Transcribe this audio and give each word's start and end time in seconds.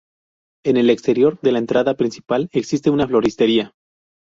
En 0.65 0.77
el 0.77 0.89
exterior, 0.89 1.37
en 1.43 1.53
la 1.53 1.59
entrada 1.59 1.93
principal, 1.95 2.49
existe 2.53 2.89
una 2.89 3.07
floristería. 3.07 3.75